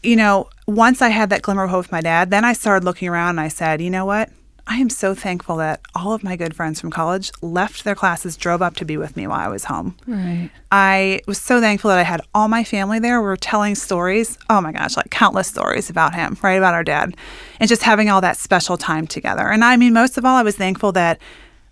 [0.03, 2.85] you know, once I had that glimmer of hope with my dad, then I started
[2.85, 4.29] looking around and I said, you know what?
[4.69, 8.35] I am so thankful that all of my good friends from college left their classes,
[8.35, 9.95] drove up to be with me while I was home.
[10.05, 10.51] Right.
[10.71, 13.21] I was so thankful that I had all my family there.
[13.21, 14.37] We were telling stories.
[14.49, 16.55] Oh my gosh, like countless stories about him, right?
[16.55, 17.15] About our dad.
[17.61, 19.47] And just having all that special time together.
[19.47, 21.21] And I mean, most of all, I was thankful that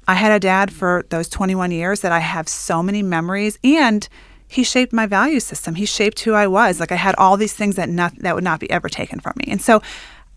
[0.07, 4.07] I had a dad for those 21 years that I have so many memories and
[4.47, 5.75] he shaped my value system.
[5.75, 6.79] He shaped who I was.
[6.79, 9.33] Like I had all these things that not, that would not be ever taken from
[9.37, 9.45] me.
[9.51, 9.81] And so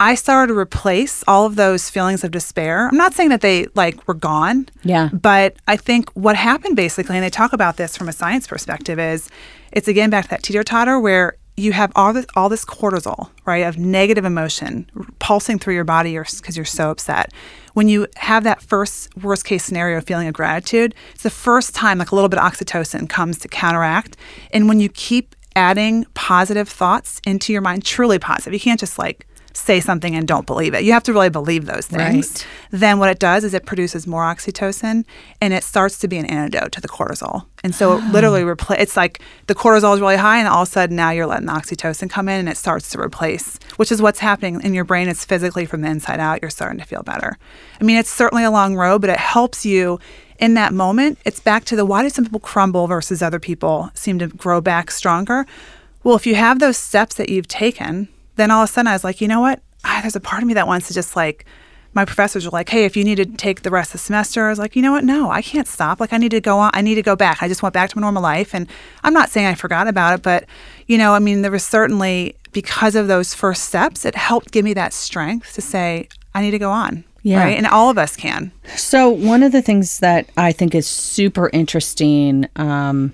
[0.01, 2.89] I started to replace all of those feelings of despair.
[2.89, 4.69] I'm not saying that they like were gone.
[4.85, 5.09] Yeah.
[5.13, 8.99] But I think what happened basically, and they talk about this from a science perspective,
[8.99, 9.29] is
[9.73, 13.31] it's again back to that teeter totter where you have all this all this cortisol,
[13.45, 17.33] right, of negative emotion pulsing through your body because you're so upset.
[17.75, 21.99] When you have that first worst case scenario feeling of gratitude, it's the first time
[21.99, 24.17] like a little bit of oxytocin comes to counteract.
[24.53, 28.97] And when you keep adding positive thoughts into your mind, truly positive, you can't just
[28.97, 29.27] like
[29.59, 30.85] say something and don't believe it.
[30.85, 31.99] You have to really believe those things
[32.31, 32.47] Right.
[32.71, 35.05] then what it does is it produces more oxytocin
[35.41, 37.47] and it starts to be an antidote to the cortisol.
[37.65, 38.45] And so it literally
[38.79, 41.47] it's like the cortisol is really high and all of a sudden now you're letting
[41.47, 44.85] the oxytocin come in and it starts to replace, which is what's happening in your
[44.85, 45.09] brain.
[45.09, 47.37] It's physically from the inside out, you're starting to feel better.
[47.81, 49.99] I mean, it's certainly a long road, but it helps you
[50.39, 51.19] in that moment.
[51.25, 54.61] It's back to the why do some people crumble versus other people seem to grow
[54.61, 55.47] back stronger?
[56.05, 58.95] Well, if you have those steps that you've taken, then all of a sudden I
[58.95, 59.61] was like, you know what?
[59.85, 61.45] Ah, there's a part of me that wants to just like,
[61.95, 64.47] my professors were like, hey, if you need to take the rest of the semester,
[64.47, 65.05] I was like, you know what?
[65.05, 66.01] No, I can't stop.
[66.01, 66.71] Like, I need to go on.
[66.75, 67.43] I need to go back.
[67.43, 68.55] I just went back to my normal life.
[68.55, 68.69] And
[69.03, 70.45] I'm not saying I forgot about it, but,
[70.87, 74.65] you know, I mean, there was certainly, because of those first steps, it helped give
[74.65, 77.05] me that strength to say, I need to go on.
[77.23, 77.43] Yeah.
[77.43, 77.57] Right.
[77.57, 78.53] And all of us can.
[78.77, 83.13] So, one of the things that I think is super interesting um,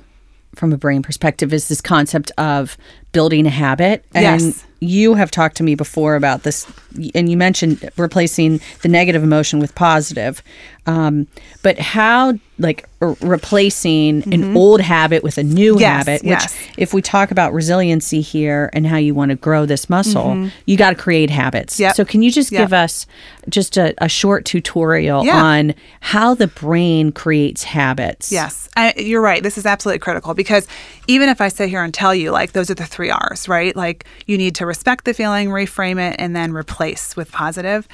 [0.55, 2.77] from a brain perspective is this concept of
[3.13, 4.05] building a habit.
[4.15, 4.67] And Yes.
[4.89, 6.67] You have talked to me before about this,
[7.15, 10.43] and you mentioned replacing the negative emotion with positive.
[10.87, 11.27] Um,
[11.63, 15.81] but how, like, r- replacing an old habit with a new Mm-hmm.
[15.81, 16.57] Yes, habit, which, yes.
[16.77, 20.77] if we talk about resiliency here and how you want to grow this muscle, you
[20.77, 21.75] got to create habits.
[21.77, 21.83] Mm-hmm.
[21.85, 21.95] Yep.
[21.97, 22.61] So, can you just Yep.
[22.65, 23.07] give us
[23.49, 25.43] just a, a short tutorial Yeah.
[25.43, 28.31] on how the brain creates habits?
[28.31, 29.43] Yes, I, you're right.
[29.43, 30.67] This is absolutely critical because
[31.07, 33.75] even if I sit here and tell you, like, those are the three R's, right?
[33.75, 36.84] Like, you need to respect the feeling, reframe it, and then replace
[37.17, 37.89] with positive.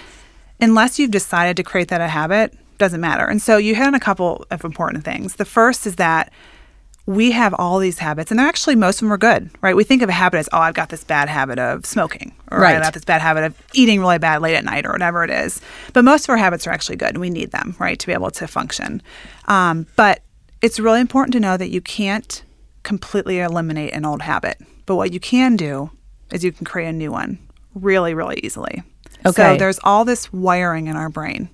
[0.60, 3.26] Unless you've decided to create that a habit, doesn't matter.
[3.26, 5.36] And so you hit on a couple of important things.
[5.36, 6.32] The first is that
[7.06, 9.74] we have all these habits, and they're actually most of them are good, right?
[9.74, 12.60] We think of a habit as, oh, I've got this bad habit of smoking, or
[12.60, 12.76] Right.
[12.76, 15.30] I've got this bad habit of eating really bad late at night, or whatever it
[15.30, 15.60] is.
[15.92, 18.12] But most of our habits are actually good, and we need them, right, to be
[18.12, 19.02] able to function.
[19.46, 20.22] Um, but
[20.62, 22.42] it's really important to know that you can't
[22.82, 24.58] completely eliminate an old habit.
[24.86, 25.90] But what you can do
[26.30, 27.38] is you can create a new one
[27.74, 28.82] really, really easily.
[29.26, 29.54] Okay.
[29.54, 31.48] So there's all this wiring in our brain.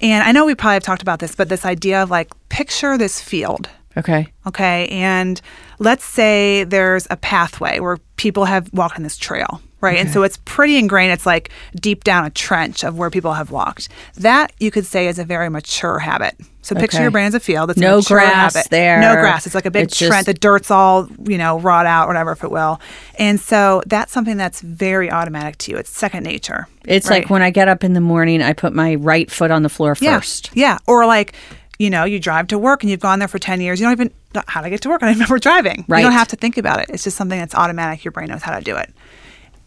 [0.00, 2.96] And I know we probably have talked about this, but this idea of like picture
[2.96, 4.28] this field Okay.
[4.46, 4.86] Okay.
[4.88, 5.40] And
[5.78, 9.98] let's say there's a pathway where people have walked on this trail, right?
[9.98, 11.12] And so it's pretty ingrained.
[11.12, 13.88] It's like deep down a trench of where people have walked.
[14.16, 16.34] That you could say is a very mature habit.
[16.62, 17.04] So picture Okay.
[17.04, 17.70] your brain as a field.
[17.70, 18.70] It's No grass habit.
[18.70, 19.00] there.
[19.00, 19.46] No grass.
[19.46, 20.12] It's like a big It's trench.
[20.12, 22.80] just- The dirt's all, you know, rot out, whatever, if it will.
[23.18, 25.78] And so that's something that's very automatic to you.
[25.78, 26.68] It's second nature.
[26.84, 27.22] It's right?
[27.22, 29.70] like when I get up in the morning, I put my right foot on the
[29.70, 30.50] floor first.
[30.52, 30.72] Yeah.
[30.72, 30.78] yeah.
[30.86, 31.32] Or like,
[31.78, 33.80] you know, you drive to work and you've gone there for 10 years.
[33.80, 35.02] You don't even, know how to get to work?
[35.02, 35.86] I remember driving.
[35.88, 36.00] Right.
[36.00, 36.90] You don't have to think about it.
[36.90, 38.04] It's just something that's automatic.
[38.04, 38.92] Your brain knows how to do it.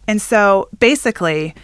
[0.06, 1.54] And so basically,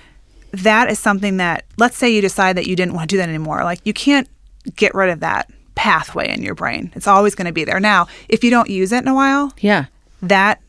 [0.53, 3.29] that is something that, let's say you decide that you didn't want to do that
[3.29, 3.63] anymore.
[3.65, 4.29] Like, you can't
[4.77, 6.93] get rid of that pathway in your brain.
[6.95, 7.81] It's always going to be there.
[7.81, 9.87] Now, if you don't use it in a while, Yeah.
[10.23, 10.61] that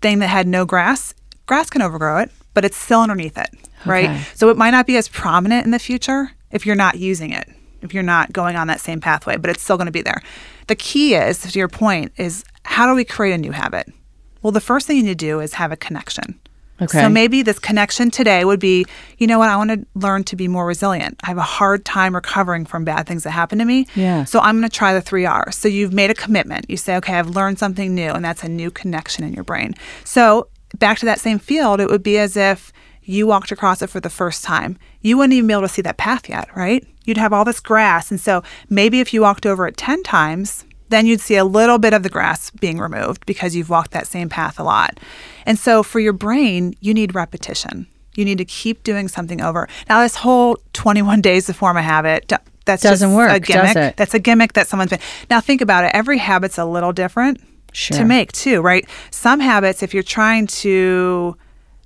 [0.00, 1.14] thing that had no grass,
[1.46, 3.50] grass can overgrow it, but it's still underneath it,
[3.84, 4.24] right?
[4.34, 7.48] So it might not be as prominent in the future if you're not using it,
[7.82, 10.22] if you're not going on that same pathway, but it's still going to be there.
[10.68, 13.92] The key is, to your point, is how do we create a new habit?
[14.40, 16.38] Well, the first thing you need to do is have a connection.
[16.80, 17.00] Okay.
[17.00, 18.84] So maybe this connection today would be,
[19.18, 21.20] you know what, I want to learn to be more resilient.
[21.22, 23.86] I have a hard time recovering from bad things that happen to me.
[23.94, 24.24] Yeah.
[24.24, 25.56] So I'm going to try the three R's.
[25.56, 26.68] So you've made a commitment.
[26.68, 29.74] You say, okay, I've learned something new, and that's a new connection in your brain.
[30.02, 33.88] So back to that same field, it would be as if you walked across it
[33.88, 34.78] for the first time.
[35.00, 36.84] You wouldn't even be able to see that path yet, right?
[37.04, 38.10] You'd have all this grass.
[38.10, 41.78] And so maybe if you walked over it 10 times, then you'd see a little
[41.78, 44.98] bit of the grass being removed because you've walked that same path a lot.
[45.44, 47.86] And so for your brain, you need repetition.
[48.14, 49.68] You need to keep doing something over.
[49.88, 52.32] Now, this whole 21 days to form a habit,
[52.64, 53.76] that's Doesn't just work, a does gimmick.
[53.76, 53.96] it?
[53.96, 55.00] That's a gimmick that someone's been.
[55.28, 55.90] Now, think about it.
[55.92, 57.40] Every habit's a little different
[57.72, 57.98] Sure.
[57.98, 58.86] to make, too, right?
[59.10, 61.36] Some habits, if you're trying to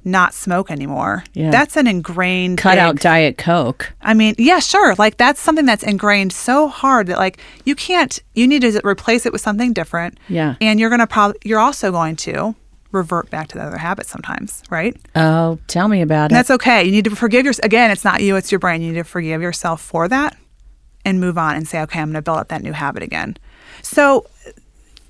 [0.05, 1.51] not smoke anymore, Yeah.
[1.51, 3.93] that's an ingrained Cut big- out Diet Coke.
[4.01, 4.95] I mean, yeah, sure.
[4.97, 8.19] Like that's something that's ingrained so hard that like you can't.
[8.35, 10.19] You need to replace it with something different.
[10.29, 10.55] Yeah.
[10.61, 11.39] And you're gonna probably.
[11.45, 12.55] You're also going to
[12.91, 14.97] revert back to the other habits sometimes, right?
[15.15, 16.35] Oh, tell me about And it.
[16.37, 16.85] that's okay.
[16.85, 17.67] You need to forgive yourself.
[17.67, 18.81] Again, it's not you; it's your brain.
[18.81, 20.37] You need to forgive yourself for that,
[21.05, 23.37] and move on and say, okay, I'm gonna build up that new habit again.
[23.83, 24.25] So,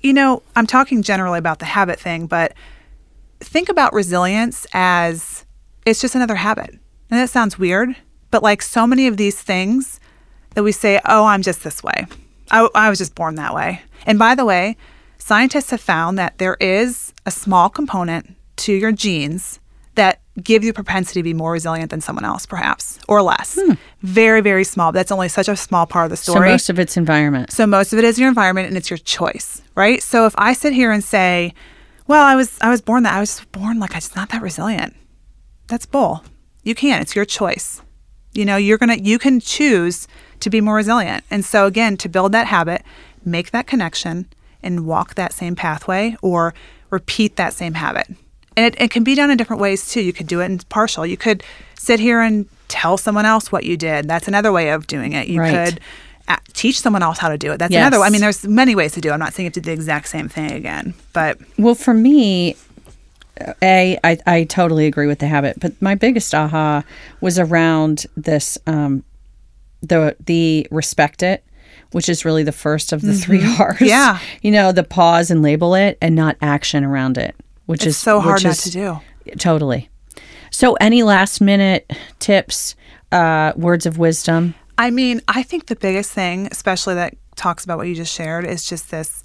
[0.01, 2.53] you know, I'm talking generally about the habit thing, but
[3.39, 5.45] think about resilience as
[5.85, 6.69] it's just another habit.
[6.69, 7.95] And that sounds weird,
[8.31, 9.99] but like so many of these things
[10.55, 12.05] that we say, oh, I'm just this way.
[12.51, 13.81] I, I was just born that way.
[14.05, 14.77] And by the way,
[15.17, 19.59] scientists have found that there is a small component to your genes
[19.95, 23.57] that give you propensity to be more resilient than someone else, perhaps, or less.
[23.61, 23.73] Hmm.
[24.01, 24.91] Very, very small.
[24.91, 26.47] That's only such a small part of the story.
[26.47, 27.51] so most of it's environment.
[27.51, 30.01] So most of it is your environment and it's your choice, right?
[30.01, 31.53] So if I sit here and say,
[32.09, 34.41] "Well, I was I was born that I was born like I'm just not that
[34.41, 34.95] resilient,"
[35.67, 36.23] that's bull.
[36.63, 37.01] You can't.
[37.03, 37.81] It's your choice.
[38.33, 40.07] You know, you're gonna you can choose
[40.39, 41.23] to be more resilient.
[41.29, 42.81] And so again, to build that habit,
[43.23, 44.25] make that connection
[44.63, 46.53] and walk that same pathway or
[46.89, 48.07] repeat that same habit.
[48.57, 50.01] And it, it can be done in different ways too.
[50.01, 51.05] You could do it in partial.
[51.05, 51.43] You could
[51.75, 54.07] sit here and tell someone else what you did.
[54.07, 55.27] That's another way of doing it.
[55.27, 55.53] You Right.
[55.53, 55.79] could
[56.53, 57.57] teach someone else how to do it.
[57.57, 57.87] That's Yes.
[57.87, 58.03] another.
[58.03, 59.09] I mean, there's many ways to do.
[59.09, 59.13] it.
[59.13, 61.93] I'm not saying you have to do the exact same thing again, but Well, for
[61.93, 62.55] me,
[63.61, 66.83] a I, I totally agree with the habit, but my biggest aha
[67.21, 69.03] was around this um,
[69.81, 71.43] the the respect it,
[71.91, 73.75] which is really the first of the three R's.
[73.77, 73.85] Mm-hmm.
[73.85, 74.19] Yeah.
[74.41, 77.33] you know the pause and label it, and not action around it,
[77.65, 78.99] which it's is so hard not is- to do.
[79.37, 79.89] Totally.
[80.51, 82.75] So, any last minute tips,
[83.11, 84.55] uh, words of wisdom?
[84.79, 88.45] I mean, I think the biggest thing, especially that talks about what you just shared,
[88.45, 89.23] is just this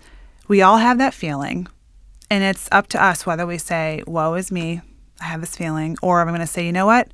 [0.48, 1.68] we all have that feeling.
[2.28, 4.80] And it's up to us whether we say, Woe is me,
[5.20, 7.06] I have this feeling, or I'm going to say, You know what?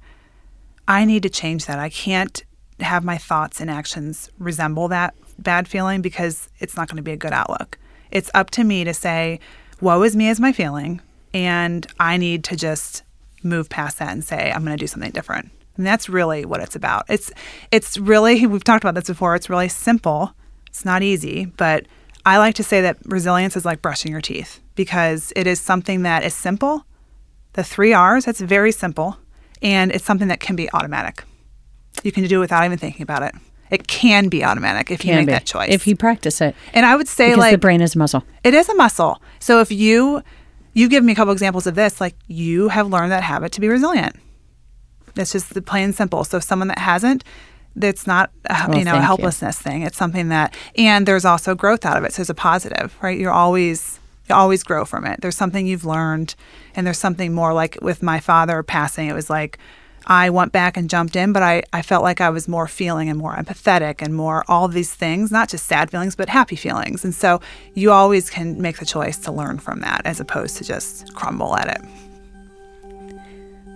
[0.88, 1.78] I need to change that.
[1.78, 2.43] I can't
[2.80, 7.12] have my thoughts and actions resemble that bad feeling because it's not going to be
[7.12, 7.76] a good outlook.
[8.11, 9.38] It's up to me to say,
[9.82, 11.03] Woe is me is my feeling.
[11.34, 13.03] And I need to just
[13.43, 15.51] move past that and say, I'm going to do something different.
[15.81, 17.07] And that's really what it's about.
[17.09, 17.33] It's
[17.70, 19.35] it's really we've talked about this before.
[19.35, 20.35] It's really simple.
[20.66, 21.87] It's not easy, but
[22.26, 26.03] I like to say that resilience is like brushing your teeth because it is something
[26.03, 26.85] that is simple.
[27.55, 29.16] The 3 Rs, that's very simple,
[29.62, 31.24] and it's something that can be automatic.
[32.03, 33.35] You can do it without even thinking about it.
[33.70, 35.70] It can be automatic if you make be, that choice.
[35.70, 36.55] If you practice it.
[36.74, 38.22] and I would say Because like the brain is a muscle.
[38.45, 39.22] it is a muscle.
[39.39, 40.22] So if you
[40.74, 43.62] you give me a couple examples of this, like you have learned that habit to
[43.62, 44.14] be resilient.
[45.17, 46.25] It's just the plain and simple.
[46.25, 47.25] So someone that hasn't,
[47.77, 49.03] that's not a, Well, you know a you.
[49.03, 49.83] helplessness thing.
[49.83, 52.13] It's something that and there's also growth out of it.
[52.13, 53.19] So it's a positive, right?
[53.19, 53.99] You're always
[54.29, 55.21] you always grow from it.
[55.21, 56.35] There's something you've learned,
[56.75, 59.09] and there's something more like with my father passing.
[59.09, 59.59] It was like
[60.07, 63.09] I went back and jumped in, but I, I felt like I was more feeling
[63.11, 67.05] and more empathetic and more all these things, not just sad feelings, but happy feelings.
[67.05, 67.41] And so
[67.75, 71.55] you always can make the choice to learn from that as opposed to just crumble
[71.57, 73.21] at it.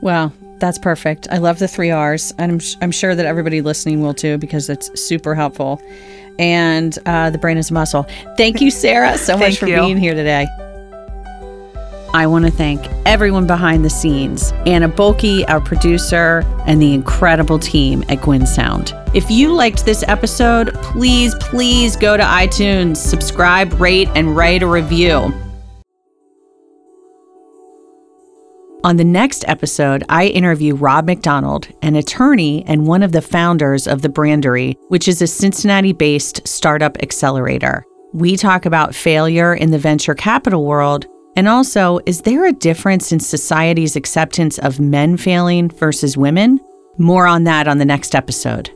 [0.01, 0.33] Well,
[0.65, 1.29] that's perfect.
[1.31, 4.71] I love the three R's, and I'm, I'm sure that everybody listening will too because
[4.71, 5.83] it's super helpful.
[6.39, 8.07] And uh, the brain is a muscle.
[8.39, 9.77] Thank you, Sarah, so much for you.
[9.77, 10.47] being here today.
[12.15, 17.59] I want to thank everyone behind the scenes Anna Bulkey, our producer, and the incredible
[17.59, 18.95] team at Gwyn Sound.
[19.13, 24.67] If you liked this episode, please, please go to iTunes, subscribe, rate, and write a
[24.67, 25.35] review.
[28.85, 33.87] On the next episode, I interview Rob McDonald, an attorney and one of the founders
[33.87, 37.83] of The Brandery, which is a Cincinnati based startup accelerator.
[38.13, 43.11] We talk about failure in the venture capital world, and also, is there a difference
[43.11, 46.61] in society's acceptance of men failing versus women?
[46.99, 48.71] More on that on the next episode.